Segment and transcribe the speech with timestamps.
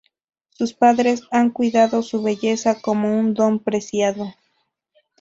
[0.49, 4.33] Sus padres han cuidado su belleza como un don preciado.